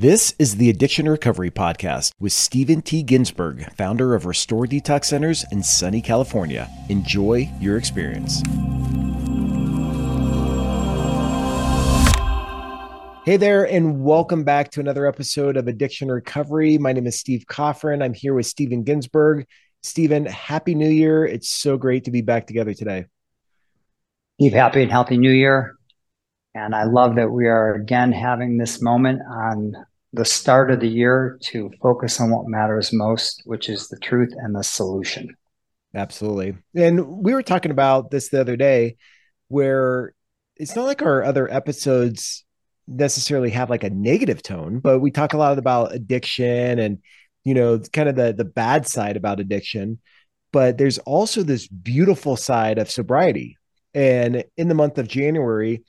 [0.00, 3.02] This is the Addiction Recovery Podcast with Steven T.
[3.02, 6.70] Ginsburg, founder of Restore Detox Centers in sunny California.
[6.88, 8.40] Enjoy your experience.
[13.24, 16.78] Hey there, and welcome back to another episode of Addiction Recovery.
[16.78, 18.00] My name is Steve Coffrin.
[18.00, 19.48] I'm here with Steven Ginsburg.
[19.82, 21.26] Steven, Happy New Year.
[21.26, 23.06] It's so great to be back together today.
[24.38, 25.74] Steve, happy and healthy New Year.
[26.54, 29.74] And I love that we are again having this moment on
[30.12, 34.32] the start of the year to focus on what matters most, which is the truth
[34.36, 35.36] and the solution.
[35.94, 36.56] Absolutely.
[36.74, 38.96] And we were talking about this the other day
[39.48, 40.14] where
[40.56, 42.44] it's not like our other episodes
[42.86, 46.98] necessarily have like a negative tone, but we talk a lot about addiction and
[47.44, 50.00] you know, kind of the the bad side about addiction,
[50.52, 53.56] but there's also this beautiful side of sobriety.
[53.94, 55.82] And in the month of January,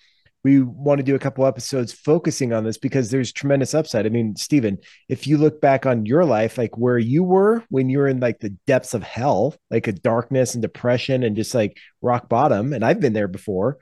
[0.49, 4.07] we want to do a couple episodes focusing on this because there's tremendous upside.
[4.07, 7.89] I mean, Steven, if you look back on your life, like where you were when
[7.89, 11.53] you were in like the depths of hell, like a darkness and depression and just
[11.53, 13.77] like rock bottom, and I've been there before.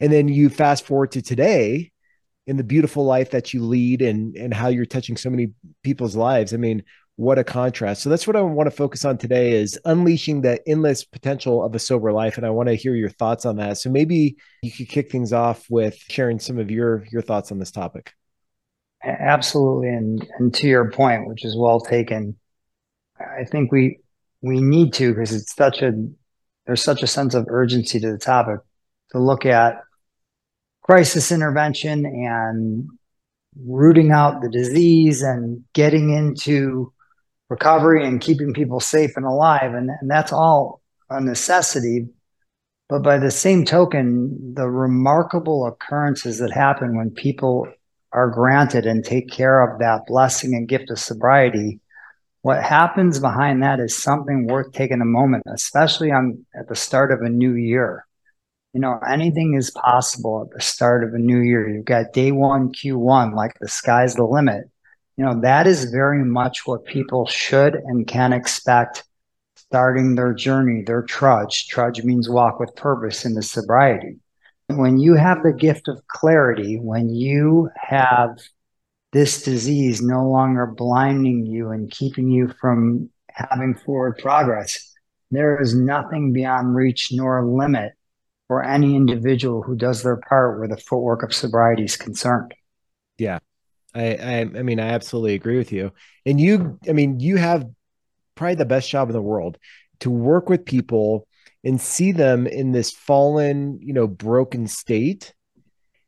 [0.00, 1.92] And then you fast forward to today
[2.46, 5.48] in the beautiful life that you lead and and how you're touching so many
[5.82, 6.54] people's lives.
[6.54, 6.84] I mean,
[7.18, 8.02] what a contrast.
[8.02, 11.74] So that's what i want to focus on today is unleashing the endless potential of
[11.74, 13.76] a sober life and i want to hear your thoughts on that.
[13.76, 17.58] So maybe you could kick things off with sharing some of your your thoughts on
[17.58, 18.14] this topic.
[19.02, 22.36] Absolutely and and to your point which is well taken
[23.18, 23.98] i think we
[24.40, 25.92] we need to because it's such a
[26.66, 28.60] there's such a sense of urgency to the topic
[29.10, 29.80] to look at
[30.82, 32.88] crisis intervention and
[33.66, 36.92] rooting out the disease and getting into
[37.48, 39.74] recovery and keeping people safe and alive.
[39.74, 42.08] And, and that's all a necessity.
[42.88, 47.66] But by the same token, the remarkable occurrences that happen when people
[48.12, 51.80] are granted and take care of that blessing and gift of sobriety,
[52.40, 57.12] what happens behind that is something worth taking a moment, especially on at the start
[57.12, 58.06] of a new year.
[58.72, 61.68] You know, anything is possible at the start of a new year.
[61.68, 64.70] You've got day one, Q1, like the sky's the limit
[65.18, 69.02] you know, that is very much what people should and can expect
[69.56, 71.66] starting their journey, their trudge.
[71.66, 74.18] Trudge means walk with purpose into sobriety.
[74.68, 78.38] When you have the gift of clarity, when you have
[79.12, 84.94] this disease no longer blinding you and keeping you from having forward progress,
[85.32, 87.92] there is nothing beyond reach nor limit
[88.46, 92.54] for any individual who does their part where the footwork of sobriety is concerned.
[93.18, 93.40] Yeah.
[93.98, 95.92] I, I, I mean, I absolutely agree with you.
[96.24, 97.66] And you, I mean, you have
[98.34, 99.58] probably the best job in the world
[100.00, 101.26] to work with people
[101.64, 105.34] and see them in this fallen, you know, broken state.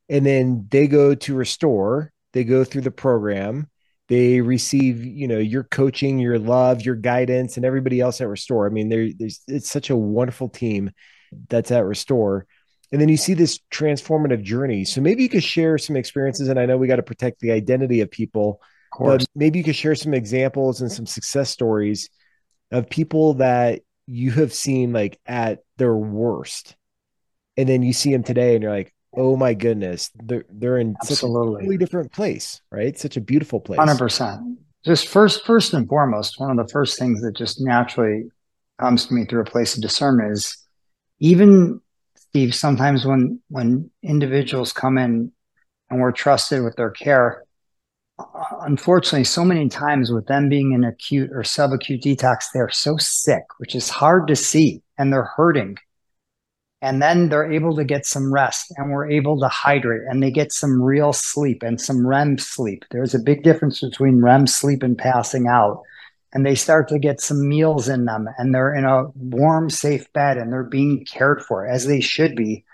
[0.09, 3.69] And then they go to restore, they go through the program,
[4.09, 8.67] they receive, you know, your coaching, your love, your guidance, and everybody else at Restore.
[8.67, 10.91] I mean, there's it's such a wonderful team
[11.49, 12.47] that's at Restore
[12.93, 14.85] and then you see this transformative journey.
[14.85, 16.49] So maybe you could share some experiences.
[16.49, 18.61] And I know we got to protect the identity of people,
[18.99, 22.11] of but maybe you could share some examples and some success stories
[22.73, 26.77] of people that you have seen like at their worst,
[27.57, 30.97] and then you see them today, and you're like, oh my goodness, they're they're in
[31.01, 31.15] Absolutely.
[31.15, 32.99] such a totally different place, right?
[32.99, 33.79] Such a beautiful place.
[33.79, 34.59] Hundred percent.
[34.85, 38.31] Just first, first and foremost, one of the first things that just naturally
[38.81, 40.57] comes to me through a place of discernment is
[41.19, 41.81] even
[42.31, 45.33] Steve, sometimes when when individuals come in
[45.91, 47.45] and we're trusted with their care,
[48.21, 48.25] uh,
[48.61, 53.43] unfortunately, so many times with them being in acute or subacute detox, they're so sick,
[53.59, 55.77] which is hard to see, and they're hurting.
[56.83, 60.31] And then they're able to get some rest and we're able to hydrate and they
[60.31, 62.85] get some real sleep and some REM sleep.
[62.91, 65.83] There's a big difference between REM sleep and passing out
[66.33, 70.13] and they start to get some meals in them and they're in a warm, safe
[70.13, 72.65] bed and they're being cared for as they should be.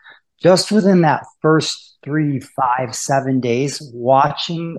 [0.43, 4.77] Just within that first three, five, seven days, watching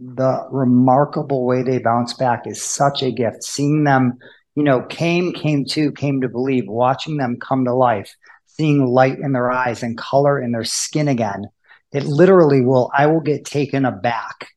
[0.00, 3.44] the remarkable way they bounce back is such a gift.
[3.44, 4.18] Seeing them,
[4.56, 8.14] you know, came, came to, came to believe, watching them come to life,
[8.46, 11.44] seeing light in their eyes and color in their skin again.
[11.92, 14.48] It literally will, I will get taken aback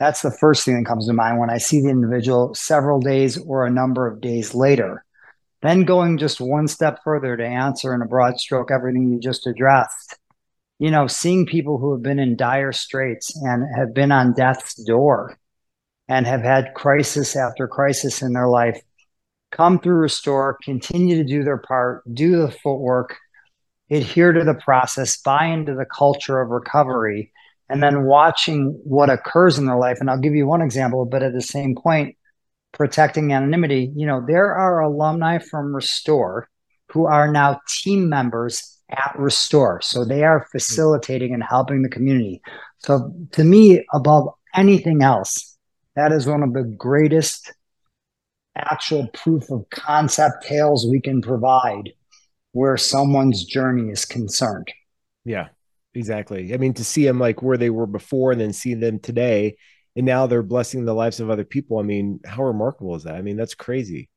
[0.00, 3.36] that's the first thing that comes to mind when I see the individual several days
[3.36, 5.04] or a number of days later.
[5.60, 9.46] Then going just one step further to answer in a broad stroke everything you just
[9.46, 10.18] addressed.
[10.78, 14.74] You know, seeing people who have been in dire straits and have been on death's
[14.84, 15.38] door
[16.08, 18.80] and have had crisis after crisis in their life
[19.50, 23.18] come through Restore, continue to do their part, do the footwork,
[23.90, 27.32] adhere to the process, buy into the culture of recovery,
[27.70, 29.98] and then watching what occurs in their life.
[30.00, 32.16] And I'll give you one example, but at the same point,
[32.72, 36.50] protecting anonymity, you know, there are alumni from Restore
[36.90, 39.80] who are now team members at Restore.
[39.82, 42.42] So they are facilitating and helping the community.
[42.78, 45.56] So to me, above anything else,
[45.94, 47.52] that is one of the greatest
[48.56, 51.90] actual proof of concept tales we can provide
[52.50, 54.66] where someone's journey is concerned.
[55.24, 55.48] Yeah,
[55.94, 56.54] exactly.
[56.54, 59.56] I mean, to see them like where they were before and then see them today,
[59.96, 61.78] and now they're blessing the lives of other people.
[61.78, 63.16] I mean, how remarkable is that?
[63.16, 64.08] I mean, that's crazy.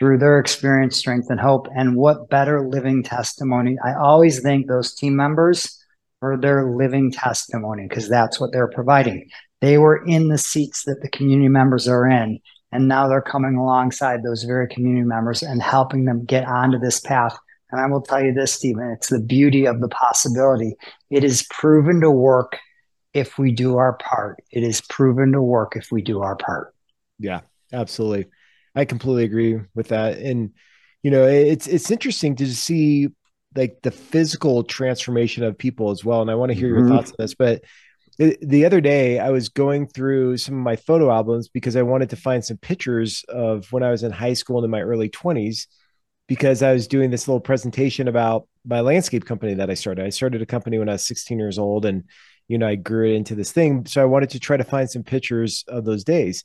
[0.00, 1.66] Through their experience, strength, and hope.
[1.74, 3.76] And what better living testimony?
[3.84, 5.84] I always thank those team members
[6.20, 9.28] for their living testimony because that's what they're providing.
[9.60, 12.40] They were in the seats that the community members are in.
[12.70, 17.00] And now they're coming alongside those very community members and helping them get onto this
[17.00, 17.36] path
[17.70, 20.74] and I will tell you this, Stephen, it's the beauty of the possibility.
[21.10, 22.58] It is proven to work
[23.12, 24.42] if we do our part.
[24.50, 26.74] It is proven to work if we do our part.
[27.18, 27.40] Yeah,
[27.72, 28.26] absolutely.
[28.74, 30.18] I completely agree with that.
[30.18, 30.52] And
[31.02, 33.08] you know, it's it's interesting to see
[33.54, 36.22] like the physical transformation of people as well.
[36.22, 36.96] And I want to hear your mm-hmm.
[36.96, 37.34] thoughts on this.
[37.34, 37.62] But
[38.18, 42.10] the other day, I was going through some of my photo albums because I wanted
[42.10, 45.08] to find some pictures of when I was in high school and in my early
[45.08, 45.66] 20s
[46.28, 50.04] because I was doing this little presentation about my landscape company that I started.
[50.04, 52.04] I started a company when I was 16 years old and
[52.48, 53.84] you know, I grew it into this thing.
[53.86, 56.44] So I wanted to try to find some pictures of those days.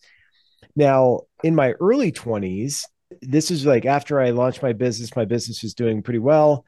[0.75, 2.83] Now, in my early 20s,
[3.21, 6.65] this is like after I launched my business, my business was doing pretty well.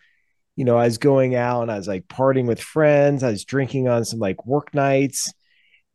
[0.56, 3.24] You know, I was going out and I was like partying with friends.
[3.24, 5.34] I was drinking on some like work nights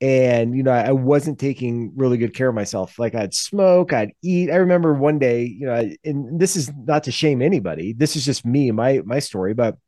[0.00, 2.98] and you know i wasn't taking really good care of myself.
[2.98, 4.50] Like i'd smoke i'd eat.
[4.50, 8.24] I remember one day you know and this is not to shame anybody this is
[8.24, 9.78] just me my my story but I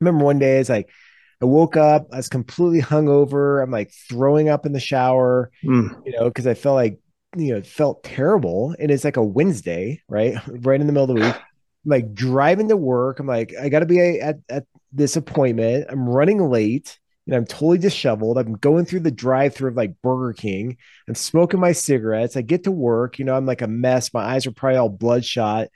[0.00, 0.90] remember one day as like
[1.40, 6.06] i woke up i was completely hungover i'm like throwing up in the shower mm.
[6.06, 6.98] you know because i felt like
[7.36, 11.16] you know felt terrible and it's like a wednesday right right in the middle of
[11.16, 11.34] the week.
[11.34, 11.40] I'm
[11.84, 16.50] like driving to work i'm like i gotta be at, at this appointment i'm running
[16.50, 18.38] late and I'm totally disheveled.
[18.38, 20.76] I'm going through the drive through of like Burger King.
[21.06, 22.36] I'm smoking my cigarettes.
[22.36, 24.12] I get to work, you know, I'm like a mess.
[24.12, 25.68] My eyes are probably all bloodshot.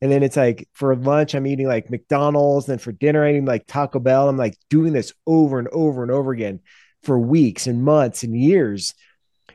[0.00, 2.66] And then it's like for lunch, I'm eating like McDonald's.
[2.66, 4.28] Then for dinner, I'm eating like Taco Bell.
[4.28, 6.60] I'm like doing this over and over and over again
[7.02, 8.94] for weeks and months and years.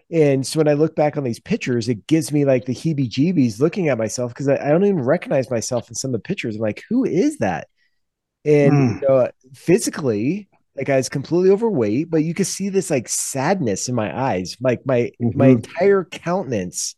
[0.10, 3.10] And so when I look back on these pictures, it gives me like the heebie
[3.10, 6.26] jeebies looking at myself because I, I, don't even recognize myself in some of the
[6.26, 6.56] pictures.
[6.56, 7.68] I'm like, who is that?
[8.46, 9.02] And mm.
[9.02, 10.48] you know, physically,
[10.78, 14.56] like I was completely overweight, but you could see this like sadness in my eyes.
[14.62, 15.38] Like my mm-hmm.
[15.38, 16.96] my entire countenance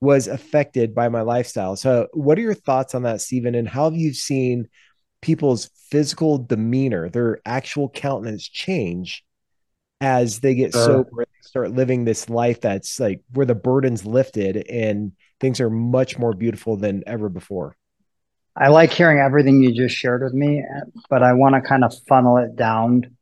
[0.00, 1.76] was affected by my lifestyle.
[1.76, 3.54] So what are your thoughts on that, Steven?
[3.54, 4.68] And how have you seen
[5.20, 9.24] people's physical demeanor, their actual countenance change
[10.00, 10.84] as they get sure.
[10.84, 15.70] sober and start living this life that's like where the burden's lifted and things are
[15.70, 17.76] much more beautiful than ever before?
[18.60, 20.64] I like hearing everything you just shared with me,
[21.08, 23.16] but I want to kind of funnel it down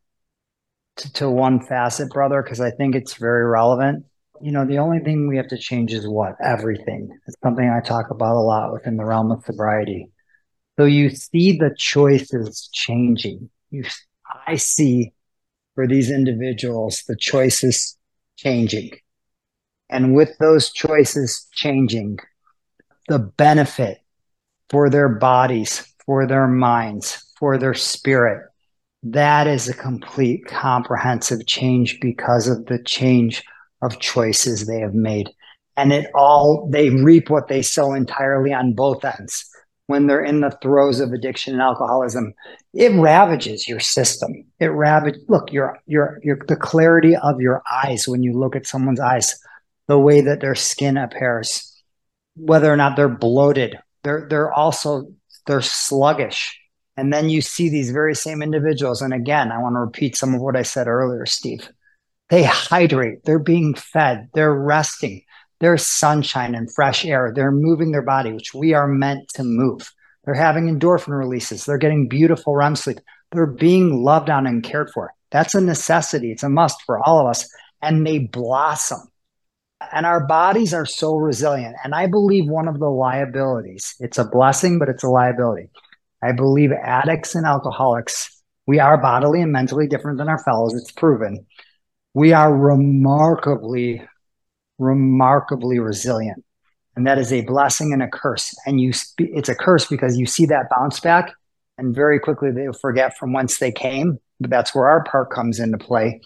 [0.97, 4.06] to, to one facet, brother, because I think it's very relevant.
[4.41, 6.37] You know, the only thing we have to change is what?
[6.43, 7.11] Everything.
[7.27, 10.11] It's something I talk about a lot within the realm of sobriety.
[10.79, 13.50] So you see the choices changing.
[13.71, 13.85] You,
[14.47, 15.12] I see
[15.75, 17.99] for these individuals the choices
[18.37, 18.93] changing.
[19.91, 22.20] And with those choices changing,
[23.08, 23.99] the benefit
[24.70, 28.43] for their bodies, for their minds, for their spirit.
[29.03, 33.43] That is a complete comprehensive change because of the change
[33.82, 35.31] of choices they have made.
[35.77, 39.49] And it all, they reap what they sow entirely on both ends.
[39.89, 42.35] When they're in the throes of addiction and alcoholism,
[42.75, 44.32] it ravages your system.
[44.58, 48.67] It ravages, look, your, your, your, the clarity of your eyes when you look at
[48.67, 49.39] someone's eyes,
[49.87, 51.73] the way that their skin appears,
[52.35, 55.08] whether or not they're bloated they're they're also
[55.46, 56.60] they're sluggish.
[56.96, 59.03] And then you see these very same individuals.
[59.03, 61.69] And again i want to repeat some of what i said earlier steve.
[62.29, 63.25] They hydrate.
[63.25, 64.29] They're being fed.
[64.32, 65.22] They're resting.
[65.60, 67.32] There's sunshine and fresh air.
[67.34, 69.93] They're moving their body which we are meant to move.
[70.25, 71.65] They're having endorphin releases.
[71.65, 72.98] They're getting beautiful rem sleep.
[73.32, 75.13] They're being loved on and cared for.
[75.32, 76.31] That's a necessity.
[76.31, 77.48] It's a must for all of us.
[77.82, 79.01] And they blossom
[79.93, 81.77] and our bodies are so resilient.
[81.85, 85.69] And I believe one of the liabilities, it's a blessing, but it's a liability.
[86.23, 90.75] I believe addicts and alcoholics, we are bodily and mentally different than our fellows.
[90.75, 91.47] It's proven.
[92.15, 94.03] We are remarkably,
[94.79, 96.43] remarkably resilient.
[96.97, 98.55] And that is a blessing and a curse.
[98.65, 101.33] And you, it's a curse because you see that bounce back
[101.77, 105.61] and very quickly they forget from whence they came But that's where our part comes
[105.61, 106.23] into play.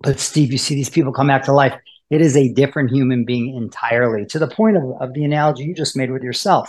[0.00, 1.74] But Steve, you see these people come back to life.
[2.12, 5.74] It is a different human being entirely to the point of, of the analogy you
[5.74, 6.68] just made with yourself.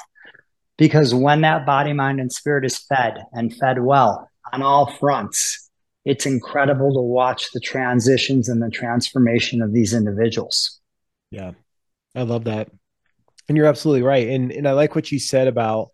[0.77, 5.69] Because when that body, mind, and spirit is fed and fed well on all fronts,
[6.05, 10.79] it's incredible to watch the transitions and the transformation of these individuals.
[11.29, 11.51] Yeah,
[12.15, 12.69] I love that.
[13.49, 14.29] And you're absolutely right.
[14.29, 15.89] And, and I like what you said about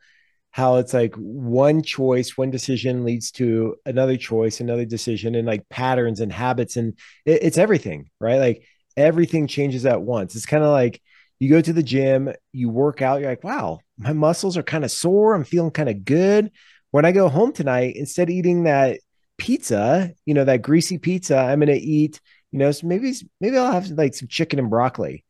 [0.52, 5.68] how it's like one choice, one decision leads to another choice, another decision, and like
[5.70, 6.78] patterns and habits.
[6.78, 8.38] And it, it's everything, right?
[8.38, 8.68] Like
[9.00, 10.36] everything changes at once.
[10.36, 11.02] It's kind of like
[11.40, 14.84] you go to the gym, you work out, you're like, wow, my muscles are kind
[14.84, 15.34] of sore.
[15.34, 16.52] I'm feeling kind of good.
[16.92, 19.00] When I go home tonight, instead of eating that
[19.38, 22.20] pizza, you know, that greasy pizza, I'm going to eat,
[22.52, 25.24] you know, so maybe, maybe I'll have like some chicken and broccoli.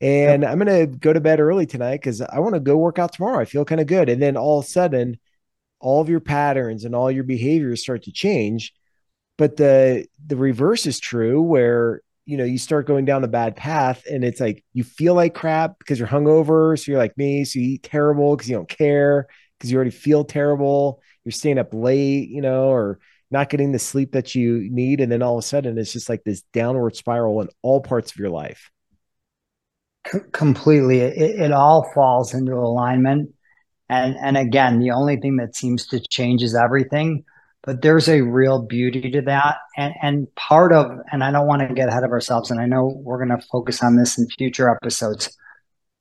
[0.00, 0.50] And yep.
[0.50, 3.12] I'm going to go to bed early tonight because I want to go work out
[3.12, 3.38] tomorrow.
[3.38, 4.08] I feel kind of good.
[4.08, 5.18] And then all of a sudden,
[5.80, 8.74] all of your patterns and all your behaviors start to change.
[9.38, 13.56] But the the reverse is true where you know you start going down the bad
[13.56, 17.44] path and it's like you feel like crap because you're hungover so you're like me
[17.44, 19.26] so you eat terrible because you don't care
[19.58, 22.98] because you already feel terrible you're staying up late you know or
[23.34, 26.08] not getting the sleep that you need and then all of a sudden it's just
[26.08, 28.70] like this downward spiral in all parts of your life.
[30.32, 31.00] Completely.
[31.00, 33.30] It, it all falls into alignment.
[33.88, 37.24] And and again the only thing that seems to change is everything
[37.64, 39.56] but there's a real beauty to that.
[39.76, 42.66] And and part of and i don't want to get ahead of ourselves and i
[42.66, 45.36] know we're going to focus on this in future episodes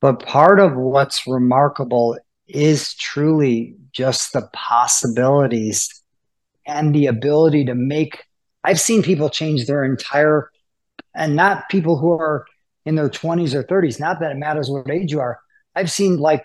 [0.02, 2.18] but part of what's remarkable
[2.48, 6.04] is truly just the possibilities
[6.68, 8.26] and the ability to make
[8.64, 10.52] i've seen people change their entire
[11.16, 12.46] and not people who are
[12.86, 15.40] in their 20s or 30s not that it matters what age you are.
[15.76, 16.44] I've seen like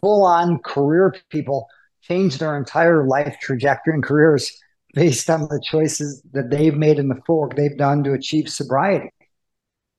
[0.00, 1.66] full on career people
[2.06, 4.52] change their entire life trajectory and careers
[4.94, 9.10] based on the choices that they've made in the fork they've done to achieve sobriety.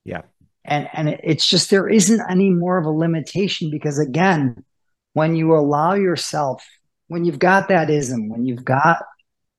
[0.06, 0.22] Yeah.
[0.64, 4.64] And and it's just there isn't any more of a limitation because again,
[5.14, 6.66] when you allow yourself,
[7.08, 9.04] when you've got that ism, when you've got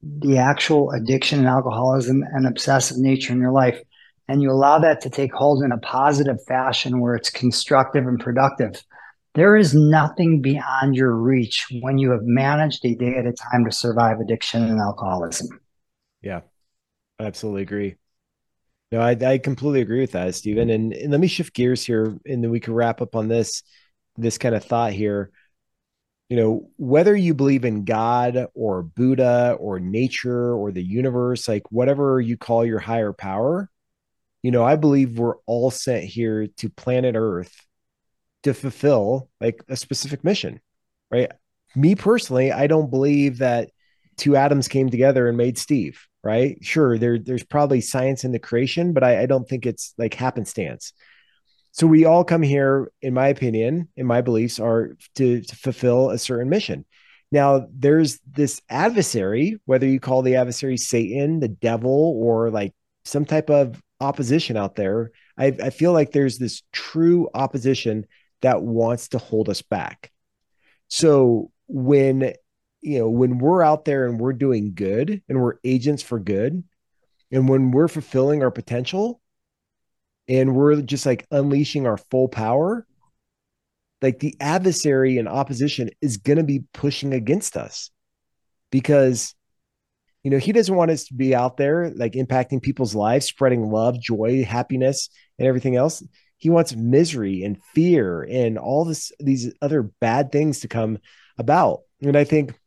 [0.02, 3.80] the actual addiction and alcoholism and obsessive nature in your life,
[4.28, 8.18] and you allow that to take hold in a positive fashion where it's constructive and
[8.18, 8.82] productive,
[9.36, 13.66] there is nothing beyond your reach when you have managed a day at a time
[13.66, 15.60] to survive addiction and alcoholism.
[16.22, 16.40] Yeah,
[17.18, 17.96] I absolutely agree.
[18.90, 20.70] No, I, I completely agree with that, Steven.
[20.70, 23.62] And, and let me shift gears here, and then we can wrap up on this
[24.16, 25.30] this kind of thought here.
[26.30, 31.70] You know, whether you believe in God or Buddha or nature or the universe, like
[31.70, 33.70] whatever you call your higher power,
[34.42, 37.65] you know, I believe we're all sent here to planet Earth
[38.46, 40.60] to fulfill like a specific mission,
[41.10, 41.32] right?
[41.74, 43.70] Me personally, I don't believe that
[44.16, 46.56] two atoms came together and made Steve, right?
[46.62, 50.14] Sure, there, there's probably science in the creation, but I, I don't think it's like
[50.14, 50.92] happenstance.
[51.72, 56.10] So we all come here, in my opinion, in my beliefs, are to, to fulfill
[56.10, 56.84] a certain mission.
[57.32, 62.74] Now, there's this adversary, whether you call the adversary Satan, the devil, or like
[63.04, 65.10] some type of opposition out there.
[65.36, 68.06] I, I feel like there's this true opposition
[68.42, 70.10] that wants to hold us back.
[70.88, 72.32] So when
[72.80, 76.62] you know when we're out there and we're doing good and we're agents for good
[77.32, 79.20] and when we're fulfilling our potential
[80.28, 82.86] and we're just like unleashing our full power
[84.02, 87.90] like the adversary and opposition is going to be pushing against us
[88.70, 89.34] because
[90.22, 93.70] you know he doesn't want us to be out there like impacting people's lives spreading
[93.70, 96.04] love joy happiness and everything else
[96.38, 100.98] he wants misery and fear and all this these other bad things to come
[101.38, 101.80] about.
[102.02, 102.58] And i think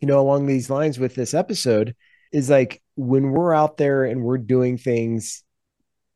[0.00, 1.94] you know along these lines with this episode
[2.32, 5.42] is like when we're out there and we're doing things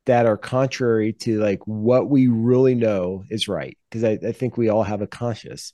[0.06, 4.56] that are contrary to like what we really know is right because I, I think
[4.56, 5.72] we all have a conscious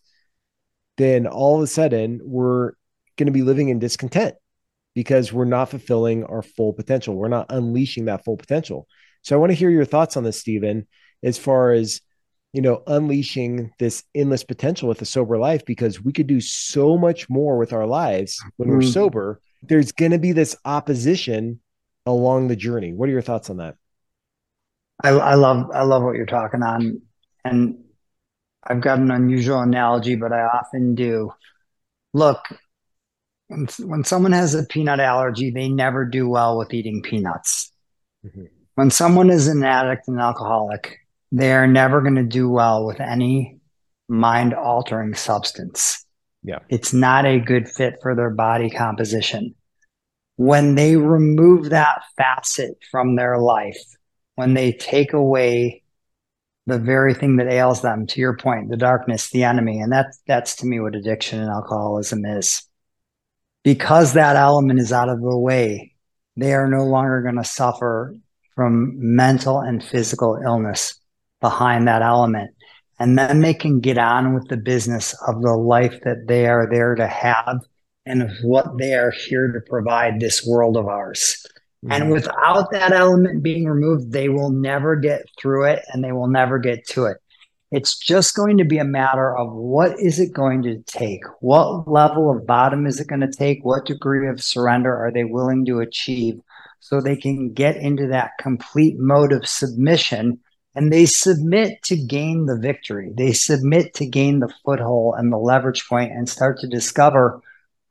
[0.96, 2.72] then all of a sudden we're
[3.16, 4.34] going to be living in discontent
[4.94, 7.16] because we're not fulfilling our full potential.
[7.16, 8.86] We're not unleashing that full potential.
[9.22, 10.86] So i want to hear your thoughts on this steven
[11.24, 12.00] as far as
[12.52, 16.96] you know unleashing this endless potential with a sober life because we could do so
[16.96, 18.90] much more with our lives when we're mm-hmm.
[18.90, 19.40] sober.
[19.62, 21.60] There's going to be this opposition
[22.06, 22.92] along the journey.
[22.92, 23.76] What are your thoughts on that?
[25.02, 27.02] I, I love i love what you're talking on.
[27.44, 27.78] And
[28.66, 31.32] i've got an unusual analogy but i often do.
[32.12, 32.38] Look
[33.48, 37.72] when, when someone has a peanut allergy they never do well with eating peanuts.
[38.24, 38.44] Mm-hmm.
[38.76, 41.03] when someone is an addict and alcoholic
[41.36, 43.58] they're never going to do well with any
[44.08, 46.06] mind altering substance.
[46.44, 46.60] Yeah.
[46.68, 49.54] It's not a good fit for their body composition.
[50.36, 53.78] when they remove that facet from their life,
[54.34, 55.82] when they take away
[56.66, 59.80] the very thing that ails them, to your point, the darkness, the enemy.
[59.80, 62.62] And that's that's to me what addiction and alcoholism is.
[63.62, 65.94] Because that element is out of the way,
[66.36, 68.14] they are no longer going to suffer
[68.54, 70.98] from mental and physical illness
[71.44, 72.50] behind that element.
[72.98, 76.66] And then they can get on with the business of the life that they are
[76.70, 77.58] there to have
[78.06, 81.44] and of what they are here to provide this world of ours.
[81.84, 81.92] Mm-hmm.
[81.92, 86.28] And without that element being removed, they will never get through it and they will
[86.28, 87.18] never get to it.
[87.70, 91.24] It's just going to be a matter of what is it going to take?
[91.40, 93.66] What level of bottom is it going to take?
[93.66, 96.40] What degree of surrender are they willing to achieve
[96.80, 100.40] so they can get into that complete mode of submission
[100.74, 103.12] and they submit to gain the victory.
[103.16, 107.40] They submit to gain the foothold and the leverage point and start to discover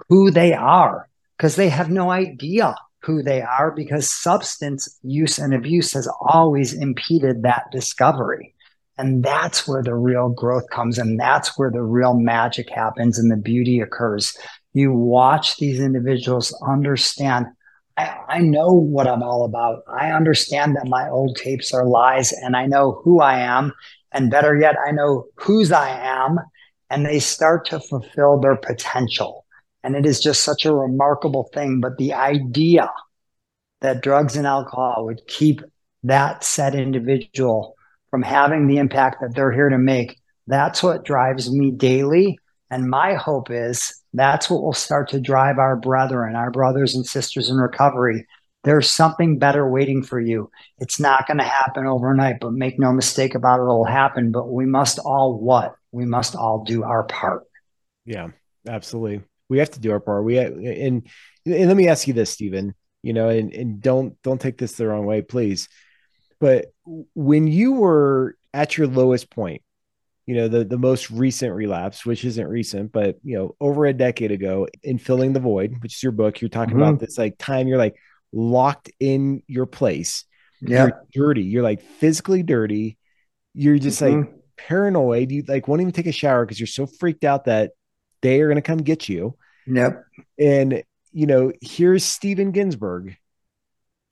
[0.10, 5.54] who they are because they have no idea who they are because substance use and
[5.54, 8.54] abuse has always impeded that discovery.
[8.98, 13.32] And that's where the real growth comes and that's where the real magic happens and
[13.32, 14.38] the beauty occurs.
[14.74, 17.48] You watch these individuals understand
[17.98, 19.84] I, I know what I'm all about.
[19.88, 23.74] I understand that my old tapes are lies and I know who I am.
[24.12, 26.40] And better yet, I know whose I am.
[26.90, 29.46] And they start to fulfill their potential.
[29.84, 31.82] And it is just such a remarkable thing.
[31.82, 32.92] But the idea
[33.82, 35.62] that drugs and alcohol would keep
[36.04, 37.76] that said individual
[38.10, 42.38] from having the impact that they're here to make, that's what drives me daily.
[42.70, 47.06] And my hope is that's what will start to drive our brethren, our brothers and
[47.06, 48.28] sisters in recovery.
[48.64, 50.50] There's something better waiting for you.
[50.78, 54.32] It's not going to happen overnight, but make no mistake about it, it'll happen.
[54.32, 55.76] But we must all what?
[55.92, 57.44] We must all do our part.
[58.06, 58.30] Yeah,
[58.68, 59.24] absolutely.
[59.50, 60.24] We have to do our part.
[60.24, 61.08] We and,
[61.46, 62.74] and let me ask you this, Steven.
[63.02, 65.68] You know, and, and don't don't take this the wrong way, please.
[66.40, 66.68] But
[67.16, 69.62] when you were at your lowest point,
[70.26, 73.94] you know the the most recent relapse which isn't recent but you know over a
[73.94, 76.84] decade ago in filling the void which is your book you're talking mm-hmm.
[76.84, 77.96] about this like time you're like
[78.34, 80.26] locked in your place.
[80.60, 80.88] Yeah.
[80.88, 81.44] you're dirty.
[81.44, 82.98] You're like physically dirty.
[83.54, 84.22] You're just mm-hmm.
[84.22, 85.32] like paranoid.
[85.32, 87.72] You like won't even take a shower because you're so freaked out that
[88.22, 89.38] they are going to come get you.
[89.68, 90.04] Yep.
[90.40, 90.84] And
[91.16, 93.16] you know here's steven ginsburg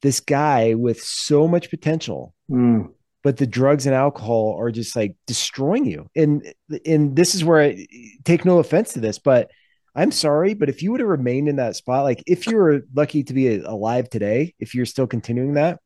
[0.03, 2.33] this guy with so much potential.
[2.49, 2.91] Mm
[3.23, 6.07] but the drugs and alcohol are just like destroying you.
[6.15, 6.53] And
[6.85, 7.87] and this is where I
[8.23, 9.51] take no offense to this, but
[9.95, 12.81] I'm sorry, but if you would have remained in that spot, like if you were
[12.95, 15.79] lucky to be alive today, if you're still continuing that,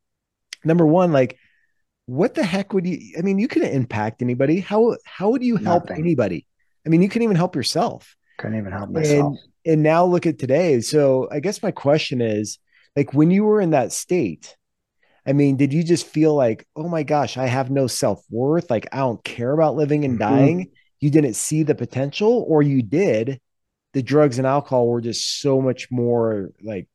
[0.63, 1.38] number one, like
[2.06, 3.15] what the heck would you?
[3.17, 4.60] I mean, you couldn't impact anybody.
[4.60, 6.04] How how would you help Nothing.
[6.04, 6.45] anybody?
[6.86, 8.15] I mean, you couldn't even help yourself.
[8.38, 9.38] Couldn't even help myself.
[9.65, 10.82] And, and now look at today.
[10.82, 12.60] So I guess my question is,
[12.95, 14.56] like, when you were in that state,
[15.28, 18.70] I mean, did you just feel like, oh my gosh, I have no self worth?
[18.70, 20.36] Like, I don't care about living and mm-hmm.
[20.36, 20.72] dying.
[21.00, 23.40] You didn't see the potential, or you did.
[23.94, 26.88] The drugs and alcohol were just so much more like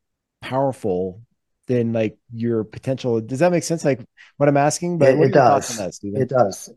[0.43, 1.23] powerful
[1.67, 3.21] than like your potential.
[3.21, 3.85] Does that make sense?
[3.85, 4.05] Like
[4.37, 4.99] what I'm asking?
[4.99, 5.79] But it, it does.
[6.03, 6.71] It does.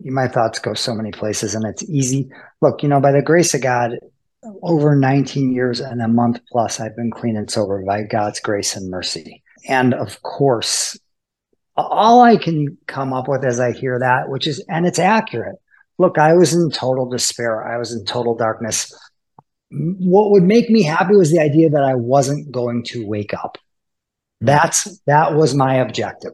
[0.00, 2.28] My thoughts go so many places, and it's easy.
[2.60, 3.92] Look, you know, by the grace of God,
[4.62, 8.76] over 19 years and a month plus, I've been clean and sober by God's grace
[8.76, 9.42] and mercy.
[9.68, 10.98] And of course,
[11.76, 15.56] all I can come up with as I hear that, which is, and it's accurate.
[15.98, 17.66] Look, I was in total despair.
[17.66, 18.92] I was in total darkness.
[19.70, 23.58] What would make me happy was the idea that I wasn't going to wake up.
[24.40, 26.32] That's that was my objective.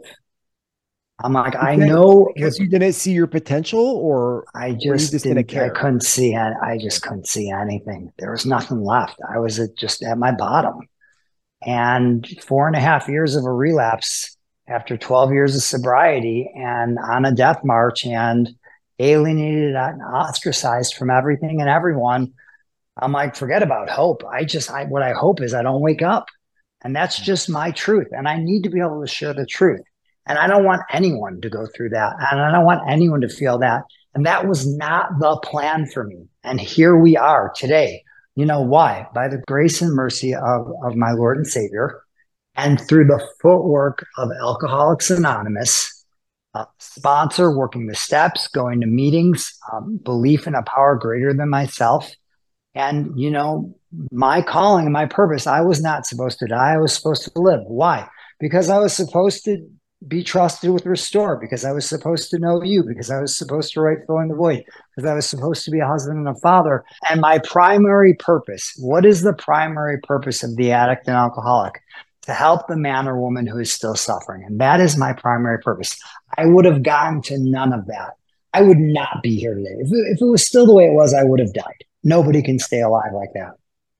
[1.22, 5.46] I'm like, I know because you didn't see your potential, or I just, just didn't,
[5.46, 5.64] care.
[5.64, 6.36] I couldn't see.
[6.36, 8.12] I just couldn't see anything.
[8.18, 9.18] There was nothing left.
[9.32, 10.80] I was just at my bottom.
[11.66, 14.36] And four and a half years of a relapse
[14.68, 18.48] after 12 years of sobriety and on a death march and
[18.98, 22.32] alienated and ostracized from everything and everyone.
[22.96, 24.24] I'm like, forget about hope.
[24.24, 26.28] I just, I, what I hope is I don't wake up.
[26.82, 27.24] And that's mm.
[27.24, 28.08] just my truth.
[28.12, 29.82] And I need to be able to share the truth.
[30.26, 32.14] And I don't want anyone to go through that.
[32.30, 33.82] And I don't want anyone to feel that.
[34.14, 36.28] And that was not the plan for me.
[36.44, 38.03] And here we are today
[38.36, 39.06] you know why?
[39.14, 42.02] By the grace and mercy of, of my Lord and Savior,
[42.56, 46.04] and through the footwork of Alcoholics Anonymous,
[46.78, 52.12] sponsor, working the steps, going to meetings, um, belief in a power greater than myself.
[52.74, 53.74] And, you know,
[54.10, 56.74] my calling and my purpose, I was not supposed to die.
[56.74, 57.60] I was supposed to live.
[57.66, 58.08] Why?
[58.40, 59.68] Because I was supposed to
[60.06, 63.72] be trusted with Restore because I was supposed to know you, because I was supposed
[63.72, 64.64] to write Filling the Void,
[64.94, 66.84] because I was supposed to be a husband and a father.
[67.08, 71.80] And my primary purpose what is the primary purpose of the addict and alcoholic?
[72.22, 74.44] To help the man or woman who is still suffering.
[74.44, 75.98] And that is my primary purpose.
[76.38, 78.14] I would have gotten to none of that.
[78.54, 79.76] I would not be here today.
[79.78, 81.84] If if it was still the way it was, I would have died.
[82.02, 83.54] Nobody can stay alive like that.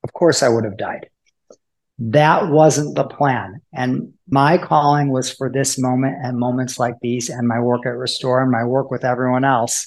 [0.05, 1.11] Of course, I would have died.
[1.99, 3.61] That wasn't the plan.
[3.73, 7.97] And my calling was for this moment and moments like these, and my work at
[7.97, 9.87] Restore and my work with everyone else.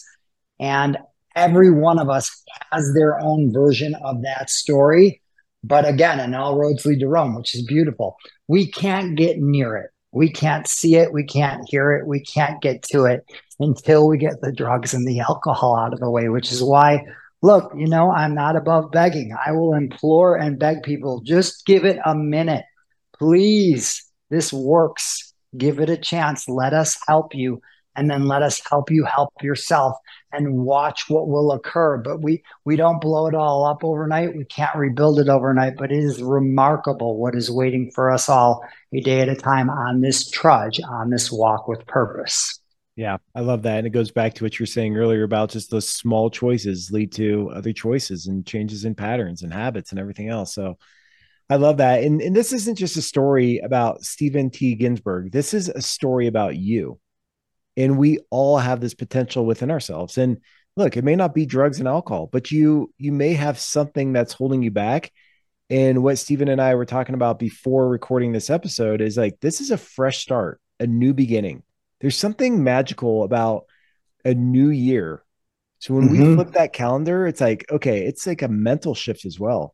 [0.59, 0.97] And
[1.35, 5.21] every one of us has their own version of that story.
[5.63, 8.15] But again, and all roads lead to Rome, which is beautiful.
[8.47, 9.91] We can't get near it.
[10.11, 11.11] We can't see it.
[11.11, 12.07] We can't hear it.
[12.07, 13.25] We can't get to it
[13.59, 17.03] until we get the drugs and the alcohol out of the way, which is why
[17.41, 19.36] look, you know, I'm not above begging.
[19.45, 22.65] I will implore and beg people just give it a minute.
[23.17, 25.34] Please, this works.
[25.58, 26.47] Give it a chance.
[26.47, 27.62] Let us help you.
[27.95, 29.97] And then let us help you help yourself
[30.32, 31.97] and watch what will occur.
[31.97, 34.38] But we we don't blow it all up overnight.
[34.38, 35.78] We can't rebuild it overnight.
[35.78, 39.71] But it is remarkable what is waiting for us all a day at a time
[39.71, 42.60] on this trudge, on this walk with purpose.
[42.97, 43.77] Yeah, I love that.
[43.77, 46.89] And it goes back to what you were saying earlier about just those small choices
[46.91, 50.55] lead to other choices and changes in patterns and habits and everything else.
[50.55, 50.79] So
[51.47, 52.03] I love that.
[52.03, 54.73] And, and this isn't just a story about Steven T.
[54.73, 55.31] Ginsburg.
[55.31, 56.99] This is a story about you.
[57.77, 60.17] And we all have this potential within ourselves.
[60.17, 60.39] And
[60.75, 64.33] look, it may not be drugs and alcohol, but you you may have something that's
[64.33, 65.12] holding you back.
[65.69, 69.62] And what Steven and I were talking about before recording this episode is like this
[69.62, 71.62] is a fresh start, a new beginning
[71.99, 73.65] there's something magical about
[74.23, 75.23] a new year.
[75.79, 76.29] So when mm-hmm.
[76.29, 79.73] we flip that calendar, it's like, okay, it's like a mental shift as well.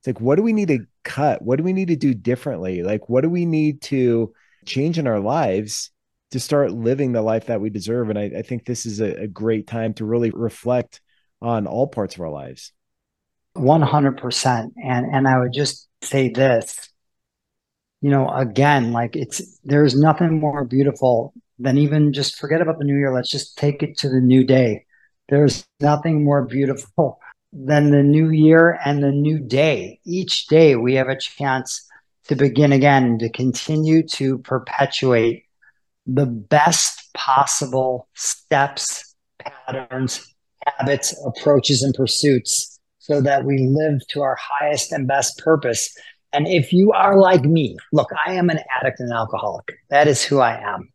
[0.00, 1.42] It's like, what do we need to cut?
[1.42, 2.82] What do we need to do differently?
[2.82, 4.32] Like, what do we need to
[4.66, 5.90] change in our lives
[6.30, 8.10] to start living the life that we deserve?
[8.10, 11.00] And I, I think this is a, a great time to really reflect
[11.40, 12.72] on all parts of our lives.
[13.56, 14.72] 100%.
[14.82, 16.90] And, and I would just say this,
[18.00, 22.84] you know, again, like it's, there's nothing more beautiful then even just forget about the
[22.84, 23.12] new year.
[23.12, 24.84] Let's just take it to the new day.
[25.28, 27.20] There's nothing more beautiful
[27.52, 30.00] than the new year and the new day.
[30.04, 31.86] Each day we have a chance
[32.28, 35.44] to begin again, to continue to perpetuate
[36.06, 40.34] the best possible steps, patterns,
[40.66, 45.94] habits, approaches, and pursuits so that we live to our highest and best purpose.
[46.32, 49.66] And if you are like me, look, I am an addict and alcoholic.
[49.90, 50.93] That is who I am.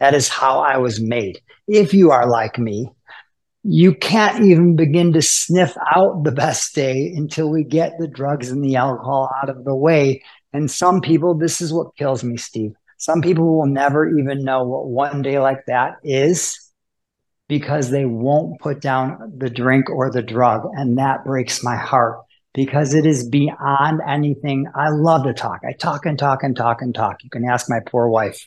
[0.00, 1.40] That is how I was made.
[1.68, 2.90] If you are like me,
[3.62, 8.50] you can't even begin to sniff out the best day until we get the drugs
[8.50, 10.22] and the alcohol out of the way.
[10.52, 12.72] And some people, this is what kills me, Steve.
[12.96, 16.58] Some people will never even know what one day like that is
[17.48, 20.62] because they won't put down the drink or the drug.
[20.72, 22.20] And that breaks my heart
[22.54, 24.66] because it is beyond anything.
[24.74, 25.60] I love to talk.
[25.68, 27.22] I talk and talk and talk and talk.
[27.22, 28.46] You can ask my poor wife.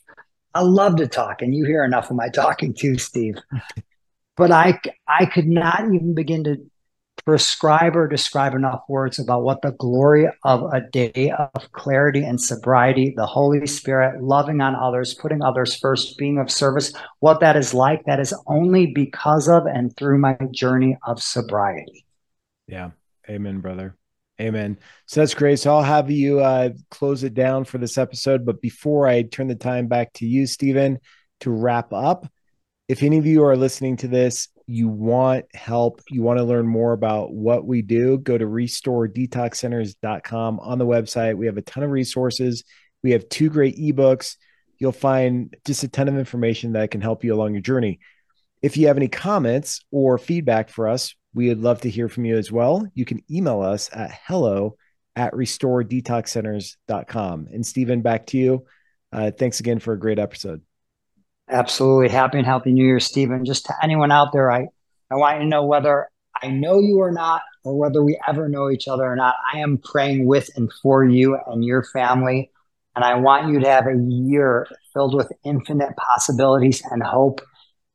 [0.54, 3.36] I love to talk, and you hear enough of my talking too, Steve.
[4.38, 6.58] but I, I could not even begin to
[7.26, 12.40] prescribe or describe enough words about what the glory of a day of clarity and
[12.40, 17.56] sobriety, the Holy Spirit, loving on others, putting others first, being of service, what that
[17.56, 18.04] is like.
[18.06, 22.06] That is only because of and through my journey of sobriety.
[22.68, 22.92] Yeah.
[23.30, 23.96] Amen, brother.
[24.42, 24.78] Amen.
[25.06, 25.60] So that's great.
[25.60, 28.46] So I'll have you uh, close it down for this episode.
[28.46, 31.00] But before I turn the time back to you, Steven,
[31.42, 32.28] to wrap up,
[32.88, 36.68] if any of you are listening to this, you want help, you want to learn
[36.68, 41.38] more about what we do, go to restoredetoxcenters.com on the website.
[41.38, 42.64] We have a ton of resources.
[43.04, 44.38] We have two great ebooks.
[44.80, 48.00] You'll find just a ton of information that can help you along your journey.
[48.62, 52.26] If you have any comments or feedback for us, we would love to hear from
[52.26, 52.86] you as well.
[52.94, 54.76] You can email us at hello
[55.16, 57.48] at restoredetoxcenters.com.
[57.52, 58.66] And Steven, back to you.
[59.12, 60.62] Uh, thanks again for a great episode.
[61.50, 62.10] Absolutely.
[62.10, 63.46] Happy and healthy New Year, Stephen.
[63.46, 64.68] Just to anyone out there, I,
[65.12, 66.08] I want you to know whether
[66.42, 69.60] I know you or not, or whether we ever know each other or not, I
[69.60, 72.52] am praying with and for you and your family.
[72.96, 77.42] And I want you to have a year filled with infinite possibilities and hope.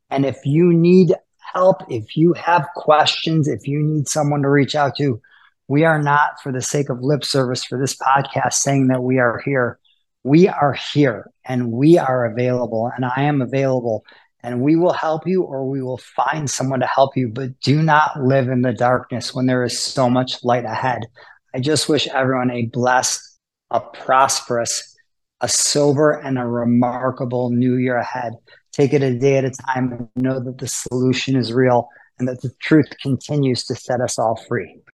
[0.09, 1.13] And if you need
[1.53, 5.21] help, if you have questions, if you need someone to reach out to,
[5.67, 9.19] we are not for the sake of lip service for this podcast saying that we
[9.19, 9.79] are here.
[10.23, 14.03] We are here and we are available, and I am available,
[14.41, 17.29] and we will help you or we will find someone to help you.
[17.29, 21.01] But do not live in the darkness when there is so much light ahead.
[21.53, 23.21] I just wish everyone a blessed,
[23.71, 24.95] a prosperous,
[25.41, 28.33] a sober and a remarkable new year ahead.
[28.71, 32.27] Take it a day at a time and know that the solution is real and
[32.27, 34.79] that the truth continues to set us all free.